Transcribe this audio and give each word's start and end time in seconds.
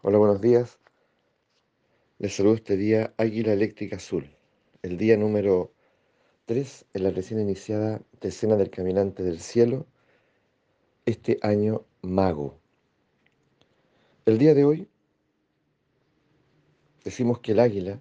Hola, 0.00 0.18
buenos 0.18 0.40
días. 0.40 0.78
Les 2.20 2.32
saludo 2.32 2.54
este 2.54 2.76
día 2.76 3.12
Águila 3.16 3.52
Eléctrica 3.52 3.96
Azul, 3.96 4.30
el 4.82 4.96
día 4.96 5.16
número 5.16 5.72
3 6.46 6.86
en 6.94 7.02
la 7.02 7.10
recién 7.10 7.40
iniciada 7.40 8.00
decena 8.20 8.54
del 8.54 8.70
Caminante 8.70 9.24
del 9.24 9.40
Cielo, 9.40 9.86
este 11.04 11.40
año 11.42 11.84
mago. 12.00 12.60
El 14.24 14.38
día 14.38 14.54
de 14.54 14.64
hoy 14.64 14.88
decimos 17.02 17.40
que 17.40 17.50
el 17.50 17.58
águila 17.58 18.00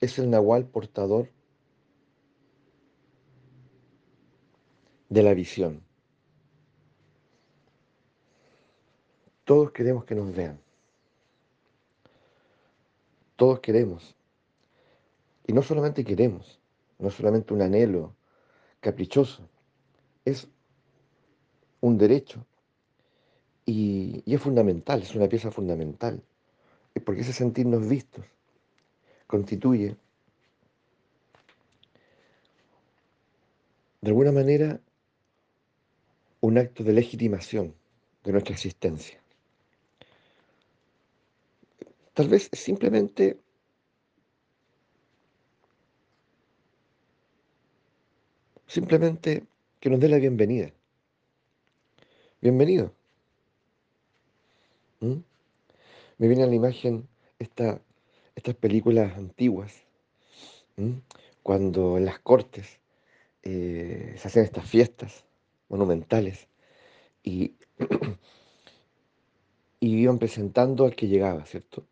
es 0.00 0.16
el 0.20 0.30
nahual 0.30 0.68
portador 0.68 1.28
de 5.08 5.22
la 5.24 5.34
visión. 5.34 5.85
Todos 9.46 9.70
queremos 9.70 10.04
que 10.04 10.16
nos 10.16 10.34
vean. 10.34 10.58
Todos 13.36 13.60
queremos. 13.60 14.16
Y 15.46 15.52
no 15.52 15.62
solamente 15.62 16.04
queremos, 16.04 16.58
no 16.98 17.10
solamente 17.10 17.54
un 17.54 17.62
anhelo 17.62 18.12
caprichoso, 18.80 19.48
es 20.24 20.48
un 21.80 21.96
derecho 21.96 22.44
y, 23.64 24.24
y, 24.26 24.34
es 24.34 24.42
fundamental, 24.42 25.02
es 25.02 25.14
una 25.14 25.28
pieza 25.28 25.52
fundamental, 25.52 26.20
porque 27.04 27.20
ese 27.20 27.32
sentirnos 27.32 27.86
vistos 27.86 28.24
constituye 29.28 29.96
de 34.00 34.08
alguna 34.08 34.32
manera 34.32 34.80
un 36.40 36.58
acto 36.58 36.82
de 36.82 36.92
legitimación 36.94 37.76
de 38.24 38.32
nuestra 38.32 38.52
existencia. 38.52 39.20
Tal 42.16 42.28
vez 42.28 42.48
simplemente 42.50 43.38
simplemente 48.66 49.44
que 49.80 49.90
nos 49.90 50.00
dé 50.00 50.08
la 50.08 50.16
bienvenida. 50.16 50.72
Bienvenido. 52.40 52.94
¿Mm? 55.00 55.16
Me 56.16 56.28
viene 56.28 56.44
a 56.44 56.46
la 56.46 56.54
imagen 56.54 57.06
esta, 57.38 57.82
estas 58.34 58.54
películas 58.54 59.14
antiguas, 59.18 59.74
¿Mm? 60.76 60.92
cuando 61.42 61.98
en 61.98 62.06
las 62.06 62.18
cortes 62.20 62.80
eh, 63.42 64.14
se 64.16 64.28
hacen 64.28 64.44
estas 64.44 64.64
fiestas 64.64 65.26
monumentales 65.68 66.48
y, 67.22 67.56
y 69.80 69.98
iban 69.98 70.18
presentando 70.18 70.86
al 70.86 70.96
que 70.96 71.08
llegaba, 71.08 71.44
¿cierto? 71.44 71.86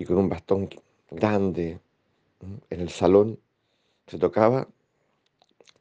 Y 0.00 0.06
con 0.06 0.16
un 0.16 0.30
bastón 0.30 0.70
grande 1.10 1.78
en 2.70 2.80
el 2.80 2.88
salón 2.88 3.38
se 4.06 4.18
tocaba 4.18 4.66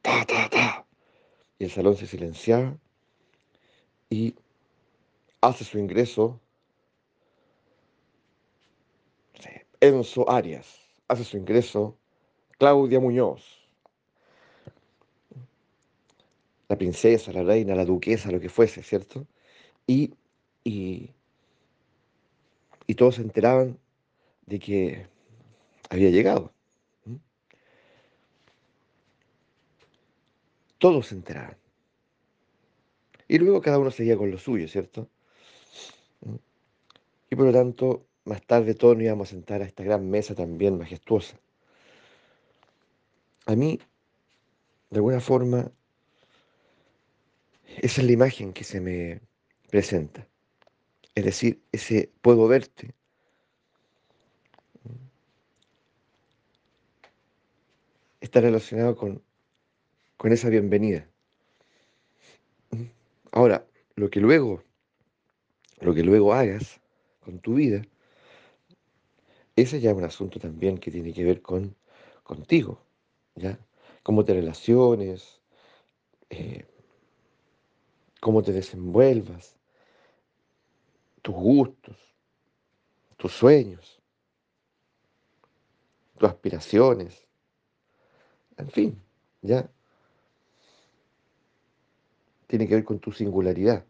ta, 0.02 0.26
ta, 0.26 0.50
ta, 0.50 0.86
y 1.58 1.64
el 1.64 1.72
salón 1.72 1.96
se 1.96 2.06
silenciaba 2.06 2.78
y 4.10 4.36
hace 5.40 5.64
su 5.64 5.80
ingreso 5.80 6.38
Enzo 9.80 10.30
Arias, 10.30 10.68
hace 11.08 11.24
su 11.24 11.38
ingreso 11.38 11.98
Claudia 12.58 13.00
Muñoz, 13.00 13.70
la 16.68 16.78
princesa, 16.78 17.32
la 17.32 17.44
reina, 17.44 17.74
la 17.74 17.86
duquesa, 17.86 18.30
lo 18.30 18.42
que 18.42 18.50
fuese, 18.50 18.84
¿cierto? 18.84 19.26
Y, 19.88 20.14
y, 20.66 21.12
y 22.86 22.96
todos 22.96 23.16
se 23.16 23.22
enteraban 23.22 23.80
de 24.50 24.60
que 24.60 25.08
había 25.90 26.10
llegado. 26.10 26.52
Todos 30.80 31.08
se 31.08 31.16
enteraban. 31.16 31.58
Y 33.28 33.38
luego 33.38 33.62
cada 33.62 33.78
uno 33.78 33.92
seguía 33.92 34.18
con 34.18 34.32
lo 34.32 34.40
suyo, 34.40 34.68
¿cierto? 34.68 35.08
Y 37.30 37.36
por 37.36 37.46
lo 37.46 37.54
tanto, 37.54 38.08
más 38.26 38.42
tarde 38.42 38.74
todos 38.74 38.96
nos 38.96 39.04
íbamos 39.04 39.30
a 39.30 39.32
sentar 39.32 39.62
a 39.62 39.66
esta 39.66 39.84
gran 39.84 40.10
mesa 40.10 40.34
también 40.34 40.80
majestuosa. 40.80 41.40
A 43.46 43.56
mí, 43.56 43.80
de 44.90 44.98
alguna 44.98 45.20
forma, 45.20 45.72
esa 47.78 48.02
es 48.02 48.08
la 48.08 48.12
imagen 48.14 48.52
que 48.54 48.64
se 48.64 48.82
me 48.82 49.22
presenta. 49.70 50.28
Es 51.14 51.26
decir, 51.26 51.62
ese 51.72 52.12
puedo 52.22 52.48
verte, 52.48 52.96
está 58.30 58.42
relacionado 58.42 58.96
con, 58.96 59.24
con 60.16 60.32
esa 60.32 60.50
bienvenida. 60.50 61.10
Ahora, 63.32 63.66
lo 63.96 64.12
que 64.12 64.20
luego, 64.20 64.64
lo 65.82 65.96
que 65.96 66.04
luego 66.04 66.36
hagas 66.36 66.80
con 67.22 67.40
tu 67.40 67.56
vida, 67.56 67.82
ese 69.56 69.82
ya 69.82 69.90
es 69.90 69.98
un 69.98 70.04
asunto 70.04 70.40
también 70.40 70.78
que 70.78 70.92
tiene 70.92 71.12
que 71.12 71.24
ver 71.24 71.42
con 71.42 71.76
contigo, 72.22 72.80
¿ya? 73.34 73.58
Cómo 74.04 74.24
te 74.24 74.36
relaciones, 74.36 75.42
eh, 76.30 76.68
cómo 78.20 78.44
te 78.44 78.52
desenvuelvas, 78.52 79.58
tus 81.24 81.34
gustos, 81.34 81.98
tus 83.18 83.34
sueños, 83.34 84.00
tus 86.20 86.30
aspiraciones, 86.30 87.29
en 88.60 88.70
fin, 88.70 89.02
ya 89.42 89.70
tiene 92.48 92.68
que 92.68 92.76
ver 92.76 92.84
con 92.84 93.00
tu 93.00 93.12
singularidad, 93.12 93.86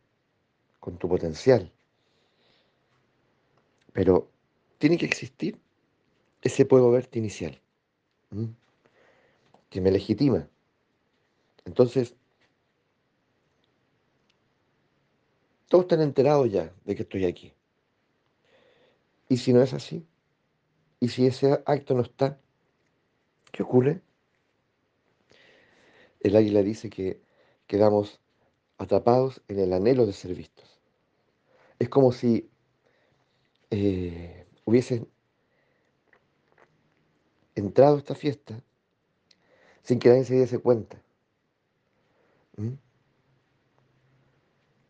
con 0.80 0.98
tu 0.98 1.10
potencial. 1.10 1.72
Pero 3.94 4.30
tiene 4.78 4.98
que 4.98 5.06
existir 5.06 5.60
ese 6.42 6.66
puedo 6.66 6.92
verte 6.92 7.20
inicial, 7.20 7.60
que 9.70 9.82
me 9.82 9.92
legitima. 9.92 10.48
Entonces, 11.66 12.16
todos 15.68 15.86
están 15.86 16.02
enterados 16.02 16.52
ya 16.52 16.72
de 16.86 16.96
que 16.96 17.04
estoy 17.04 17.26
aquí. 17.26 17.54
Y 19.30 19.38
si 19.38 19.52
no 19.52 19.62
es 19.62 19.74
así, 19.74 20.06
y 21.00 21.08
si 21.08 21.26
ese 21.26 21.64
acto 21.66 21.96
no 21.96 22.02
está, 22.02 22.40
¿qué 23.52 23.64
ocurre? 23.64 24.02
El 26.20 26.36
águila 26.36 26.62
dice 26.64 26.90
que 26.90 27.22
quedamos 27.68 28.20
atrapados 28.78 29.42
en 29.48 29.60
el 29.60 29.74
anhelo 29.74 30.06
de 30.06 30.14
ser 30.14 30.36
vistos. 30.36 30.80
Es 31.78 31.90
como 31.90 32.12
si 32.12 32.50
eh, 33.70 34.46
hubiesen 34.66 35.08
entrado 37.56 37.96
a 37.96 38.00
esta 38.00 38.16
fiesta 38.16 38.62
sin 39.84 40.00
que 40.00 40.10
nadie 40.10 40.26
se 40.26 40.36
diese 40.36 40.60
cuenta. 40.60 41.02
¿Mm? 42.58 42.74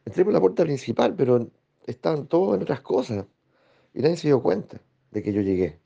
Entré 0.06 0.24
por 0.24 0.34
la 0.34 0.40
puerta 0.40 0.64
principal, 0.64 1.16
pero 1.16 1.52
estaban 1.86 2.28
todos 2.28 2.56
en 2.56 2.64
otras 2.64 2.82
cosas 2.82 3.26
y 3.94 4.02
nadie 4.02 4.18
se 4.18 4.28
dio 4.28 4.42
cuenta 4.42 4.82
de 5.12 5.22
que 5.22 5.32
yo 5.32 5.42
llegué. 5.42 5.80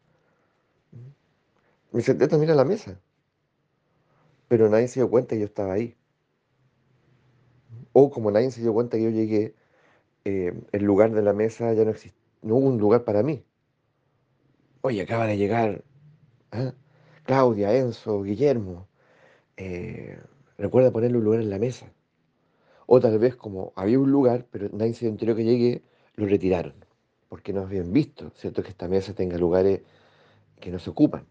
¿Mm? 0.91 1.95
Me 1.97 2.01
senté 2.01 2.27
también 2.27 2.51
a 2.51 2.55
la 2.55 2.65
mesa 2.65 2.99
pero 4.53 4.69
nadie 4.69 4.87
se 4.87 4.99
dio 4.99 5.09
cuenta 5.09 5.33
que 5.33 5.39
yo 5.39 5.45
estaba 5.47 5.73
ahí. 5.73 5.95
O 7.91 8.11
como 8.11 8.29
nadie 8.29 8.51
se 8.51 8.61
dio 8.61 8.71
cuenta 8.71 8.97
que 8.97 9.03
yo 9.05 9.09
llegué, 9.09 9.55
eh, 10.25 10.53
el 10.71 10.83
lugar 10.83 11.11
de 11.11 11.23
la 11.23 11.33
mesa 11.33 11.73
ya 11.73 11.83
no 11.83 11.89
existe, 11.89 12.19
no 12.43 12.57
hubo 12.57 12.67
un 12.67 12.77
lugar 12.77 13.03
para 13.03 13.23
mí. 13.23 13.43
Oye, 14.81 15.01
acaba 15.01 15.25
de 15.25 15.37
llegar 15.37 15.83
¿ah? 16.51 16.71
Claudia, 17.23 17.75
Enzo, 17.75 18.21
Guillermo. 18.21 18.87
Eh, 19.57 20.19
recuerda 20.59 20.91
ponerle 20.91 21.17
un 21.17 21.23
lugar 21.23 21.39
en 21.39 21.49
la 21.49 21.57
mesa. 21.57 21.91
O 22.85 22.99
tal 22.99 23.17
vez 23.17 23.35
como 23.35 23.73
había 23.75 23.97
un 23.97 24.11
lugar, 24.11 24.45
pero 24.51 24.69
nadie 24.71 24.93
se 24.93 25.07
enteró 25.07 25.35
que 25.35 25.45
llegué, 25.45 25.81
lo 26.13 26.27
retiraron. 26.27 26.75
Porque 27.27 27.53
no 27.53 27.61
habían 27.61 27.91
visto, 27.91 28.29
¿cierto? 28.35 28.61
Que 28.61 28.69
esta 28.69 28.87
mesa 28.87 29.15
tenga 29.15 29.39
lugares 29.39 29.81
que 30.59 30.69
no 30.69 30.77
se 30.77 30.91
ocupan. 30.91 31.25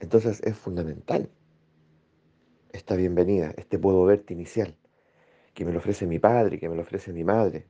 Entonces 0.00 0.40
es 0.42 0.58
fundamental 0.58 1.30
esta 2.80 2.96
bienvenida, 2.96 3.52
este 3.58 3.78
puedo 3.78 4.02
verte 4.04 4.32
inicial, 4.32 4.74
que 5.52 5.66
me 5.66 5.72
lo 5.72 5.78
ofrece 5.80 6.06
mi 6.06 6.18
padre, 6.18 6.58
que 6.58 6.68
me 6.68 6.74
lo 6.74 6.82
ofrece 6.82 7.12
mi 7.12 7.24
madre, 7.24 7.68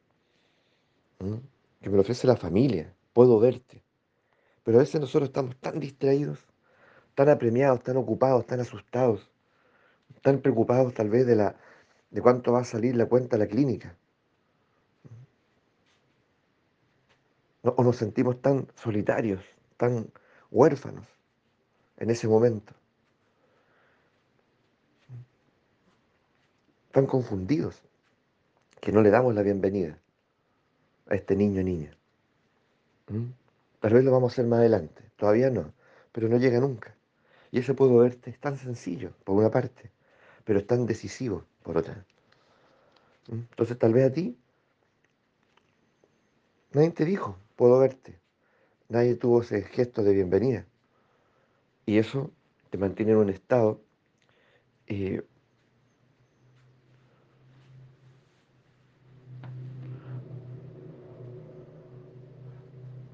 que 1.18 1.90
me 1.90 1.96
lo 1.96 2.02
ofrece 2.02 2.28
la 2.28 2.36
familia, 2.36 2.94
puedo 3.12 3.40
verte. 3.40 3.82
Pero 4.62 4.78
a 4.78 4.80
veces 4.82 5.00
nosotros 5.00 5.28
estamos 5.30 5.56
tan 5.56 5.80
distraídos, 5.80 6.38
tan 7.16 7.28
apremiados, 7.28 7.82
tan 7.82 7.96
ocupados, 7.96 8.46
tan 8.46 8.60
asustados, 8.60 9.28
tan 10.22 10.40
preocupados 10.40 10.94
tal 10.94 11.10
vez 11.10 11.26
de 11.26 11.34
la, 11.34 11.56
de 12.10 12.22
cuánto 12.22 12.52
va 12.52 12.60
a 12.60 12.64
salir 12.64 12.94
la 12.94 13.06
cuenta 13.06 13.34
a 13.34 13.40
la 13.40 13.48
clínica. 13.48 13.96
¿no? 17.64 17.74
O 17.76 17.82
nos 17.82 17.96
sentimos 17.96 18.40
tan 18.40 18.68
solitarios, 18.76 19.42
tan 19.76 20.12
huérfanos 20.52 21.06
en 21.96 22.10
ese 22.10 22.28
momento, 22.28 22.74
tan 26.92 27.06
confundidos, 27.06 27.82
que 28.80 28.92
no 28.92 29.02
le 29.02 29.10
damos 29.10 29.34
la 29.34 29.42
bienvenida 29.42 29.98
a 31.08 31.14
este 31.14 31.36
niño 31.36 31.60
o 31.60 31.64
niña. 31.64 31.96
¿Mm? 33.08 33.26
Tal 33.80 33.92
vez 33.94 34.04
lo 34.04 34.12
vamos 34.12 34.32
a 34.32 34.34
hacer 34.34 34.46
más 34.46 34.60
adelante, 34.60 35.02
todavía 35.16 35.50
no, 35.50 35.72
pero 36.12 36.28
no 36.28 36.38
llega 36.38 36.60
nunca. 36.60 36.94
Y 37.52 37.58
ese 37.58 37.74
puedo 37.74 37.96
verte 37.98 38.30
es 38.30 38.38
tan 38.38 38.56
sencillo, 38.56 39.12
por 39.24 39.36
una 39.36 39.50
parte, 39.50 39.90
pero 40.44 40.58
es 40.58 40.66
tan 40.66 40.86
decisivo, 40.86 41.44
por 41.62 41.78
otra. 41.78 42.04
¿Mm? 43.28 43.34
Entonces 43.50 43.78
tal 43.78 43.92
vez 43.92 44.10
a 44.10 44.12
ti 44.12 44.36
nadie 46.72 46.90
te 46.90 47.04
dijo, 47.04 47.36
puedo 47.56 47.78
verte. 47.78 48.18
Nadie 48.88 49.14
tuvo 49.14 49.42
ese 49.42 49.62
gesto 49.62 50.02
de 50.02 50.14
bienvenida. 50.14 50.66
Y 51.86 51.98
eso 51.98 52.30
te 52.70 52.78
mantiene 52.78 53.12
en 53.12 53.18
un 53.18 53.30
estado 53.30 53.80
eh, 54.86 55.22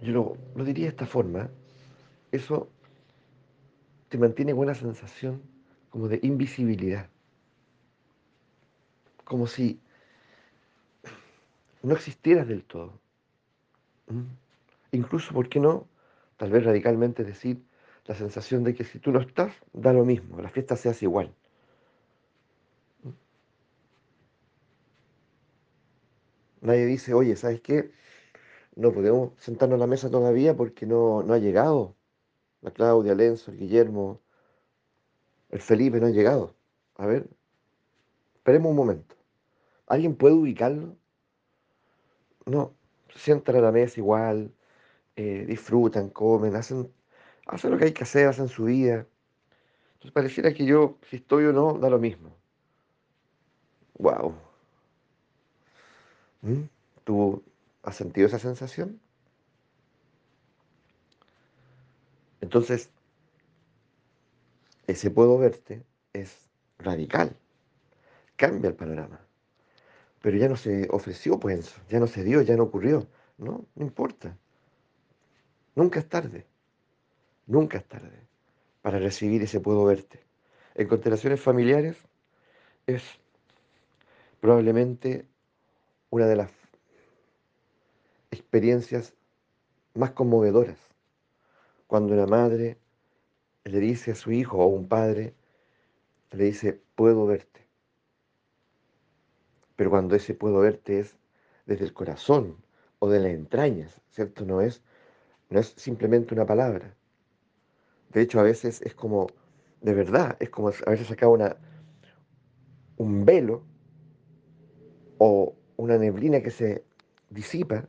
yo 0.06 0.36
lo, 0.54 0.64
diría 0.64 0.84
de 0.84 0.90
esta 0.90 1.06
forma, 1.06 1.50
eso 2.30 2.70
te 4.08 4.18
mantiene 4.18 4.54
una 4.54 4.74
sensación 4.74 5.42
como 5.90 6.06
de 6.08 6.20
invisibilidad, 6.22 7.08
como 9.24 9.48
si 9.48 9.80
no 11.82 11.94
existieras 11.94 12.46
del 12.46 12.62
todo. 12.62 12.92
¿Mm? 14.06 14.22
Incluso, 14.92 15.34
¿por 15.34 15.48
qué 15.48 15.58
no? 15.58 15.88
Tal 16.36 16.50
vez 16.50 16.64
radicalmente 16.64 17.24
decir 17.24 17.60
la 18.06 18.14
sensación 18.14 18.62
de 18.62 18.74
que 18.74 18.84
si 18.84 19.00
tú 19.00 19.10
no 19.10 19.20
estás, 19.20 19.52
da 19.72 19.92
lo 19.92 20.04
mismo, 20.04 20.40
la 20.40 20.50
fiesta 20.50 20.76
se 20.76 20.88
hace 20.88 21.06
igual. 21.06 21.34
¿Mm? 23.02 23.10
Nadie 26.60 26.86
dice, 26.86 27.12
oye, 27.12 27.34
¿sabes 27.34 27.60
qué? 27.60 27.90
No 28.76 28.92
podemos 28.92 29.32
sentarnos 29.38 29.76
a 29.76 29.80
la 29.80 29.86
mesa 29.86 30.10
todavía 30.10 30.54
porque 30.54 30.86
no, 30.86 31.22
no 31.22 31.32
ha 31.34 31.38
llegado. 31.38 31.96
La 32.60 32.70
Claudia, 32.70 33.14
Lenzo, 33.14 33.50
el 33.50 33.58
Guillermo, 33.58 34.20
el 35.50 35.60
Felipe 35.60 35.98
no 35.98 36.06
han 36.06 36.12
llegado. 36.12 36.54
A 36.96 37.06
ver, 37.06 37.26
esperemos 38.36 38.70
un 38.70 38.76
momento. 38.76 39.16
¿Alguien 39.86 40.14
puede 40.14 40.34
ubicarlo? 40.34 40.96
No, 42.44 42.74
sientan 43.14 43.56
a 43.56 43.60
la 43.60 43.72
mesa 43.72 43.98
igual, 43.98 44.52
eh, 45.16 45.44
disfrutan, 45.48 46.10
comen, 46.10 46.54
hacen, 46.54 46.92
hacen 47.46 47.70
lo 47.70 47.78
que 47.78 47.86
hay 47.86 47.92
que 47.92 48.04
hacer, 48.04 48.28
hacen 48.28 48.48
su 48.48 48.64
vida. 48.64 49.06
Entonces 49.94 50.12
pareciera 50.12 50.52
que 50.52 50.66
yo, 50.66 50.98
si 51.08 51.16
estoy 51.16 51.46
o 51.46 51.52
no, 51.52 51.74
da 51.78 51.88
lo 51.88 51.98
mismo. 51.98 52.36
Wow. 53.98 54.34
¿Tú 57.04 57.42
has 57.86 57.96
sentido 57.96 58.26
esa 58.26 58.38
sensación? 58.38 59.00
Entonces, 62.40 62.90
ese 64.86 65.10
puedo 65.10 65.38
verte 65.38 65.84
es 66.12 66.48
radical, 66.78 67.34
cambia 68.36 68.68
el 68.68 68.74
panorama. 68.74 69.20
Pero 70.20 70.36
ya 70.36 70.48
no 70.48 70.56
se 70.56 70.88
ofreció, 70.90 71.38
pues, 71.38 71.76
ya 71.88 72.00
no 72.00 72.08
se 72.08 72.24
dio, 72.24 72.42
ya 72.42 72.56
no 72.56 72.64
ocurrió. 72.64 73.06
No, 73.38 73.64
no 73.74 73.84
importa. 73.84 74.36
Nunca 75.76 76.00
es 76.00 76.08
tarde, 76.08 76.46
nunca 77.46 77.78
es 77.78 77.84
tarde 77.84 78.26
para 78.82 78.98
recibir 78.98 79.42
ese 79.42 79.60
puedo 79.60 79.84
verte. 79.84 80.24
En 80.74 80.88
constelaciones 80.88 81.40
familiares 81.40 81.96
es 82.86 83.02
probablemente 84.40 85.26
una 86.10 86.26
de 86.26 86.36
las 86.36 86.50
experiencias 88.36 89.14
más 89.94 90.12
conmovedoras. 90.12 90.78
Cuando 91.86 92.14
una 92.14 92.26
madre 92.26 92.78
le 93.64 93.80
dice 93.80 94.12
a 94.12 94.14
su 94.14 94.32
hijo 94.32 94.58
o 94.58 94.66
un 94.66 94.88
padre, 94.88 95.34
le 96.32 96.44
dice, 96.44 96.80
puedo 96.94 97.26
verte. 97.26 97.66
Pero 99.76 99.90
cuando 99.90 100.14
ese 100.16 100.34
puedo 100.34 100.60
verte 100.60 101.00
es 101.00 101.16
desde 101.66 101.84
el 101.84 101.92
corazón 101.92 102.56
o 102.98 103.08
de 103.08 103.20
las 103.20 103.32
entrañas, 103.32 104.00
¿cierto? 104.10 104.44
No 104.44 104.60
es, 104.60 104.82
no 105.50 105.60
es 105.60 105.74
simplemente 105.76 106.34
una 106.34 106.46
palabra. 106.46 106.94
De 108.10 108.22
hecho, 108.22 108.40
a 108.40 108.42
veces 108.42 108.80
es 108.82 108.94
como, 108.94 109.26
de 109.80 109.92
verdad, 109.94 110.36
es 110.40 110.50
como 110.50 110.68
a 110.68 110.90
veces 110.90 111.08
saca 111.08 111.28
una, 111.28 111.56
un 112.96 113.24
velo 113.24 113.62
o 115.18 115.54
una 115.76 115.98
neblina 115.98 116.40
que 116.40 116.50
se 116.50 116.84
disipa 117.30 117.88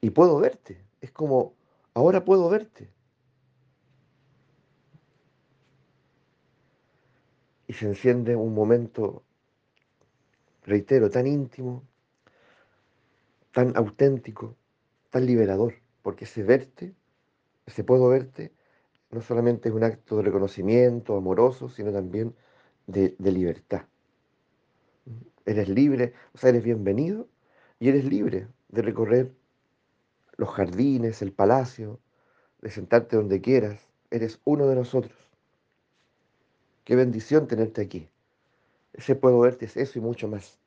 y, 0.00 0.10
puedo 0.10 0.38
verte. 0.38 0.84
Es 1.00 1.10
como, 1.10 1.54
ahora 1.94 2.24
puedo 2.24 2.48
verte. 2.48 2.90
Y 7.66 7.72
se 7.72 7.86
enciende 7.86 8.36
un 8.36 8.54
momento, 8.54 9.22
reitero, 10.64 11.08
tan 11.10 11.26
íntimo, 11.26 11.82
tan 13.52 13.76
auténtico, 13.76 14.56
tan 15.10 15.24
liberador, 15.26 15.74
porque 16.02 16.24
ese 16.24 16.42
verte, 16.42 16.94
ese 17.66 17.84
puedo 17.84 18.08
verte, 18.08 18.52
no 19.10 19.22
solamente 19.22 19.68
es 19.68 19.74
un 19.74 19.84
acto 19.84 20.18
de 20.18 20.24
reconocimiento 20.24 21.16
amoroso, 21.16 21.68
sino 21.68 21.92
también 21.92 22.34
de, 22.86 23.14
de 23.18 23.32
libertad. 23.32 23.86
Eres 25.46 25.68
libre, 25.68 26.12
o 26.34 26.38
sea, 26.38 26.50
eres 26.50 26.62
bienvenido 26.62 27.28
y 27.78 27.88
eres 27.88 28.04
libre 28.04 28.48
de 28.72 28.82
recorrer 28.82 29.32
los 30.36 30.50
jardines, 30.50 31.22
el 31.22 31.32
palacio, 31.32 32.00
de 32.60 32.70
sentarte 32.70 33.16
donde 33.16 33.40
quieras. 33.40 33.86
Eres 34.10 34.40
uno 34.44 34.66
de 34.66 34.74
nosotros. 34.74 35.16
Qué 36.84 36.96
bendición 36.96 37.46
tenerte 37.46 37.82
aquí. 37.82 38.08
Ese 38.92 39.14
puedo 39.14 39.38
verte 39.38 39.66
es 39.66 39.76
eso 39.76 39.98
y 39.98 40.02
mucho 40.02 40.26
más. 40.26 40.58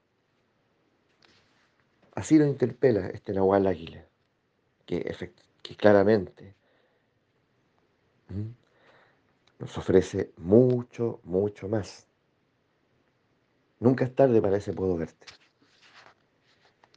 Así 2.13 2.37
lo 2.37 2.45
interpela 2.45 3.09
este 3.09 3.33
Nahual 3.33 3.67
Águila, 3.67 4.05
que, 4.85 5.13
que 5.61 5.75
claramente 5.75 6.55
nos 9.59 9.77
ofrece 9.77 10.31
mucho, 10.37 11.19
mucho 11.23 11.67
más. 11.67 12.07
Nunca 13.79 14.05
es 14.05 14.15
tarde 14.15 14.41
para 14.41 14.57
ese 14.57 14.73
puedo 14.73 14.95
verte. 14.95 15.25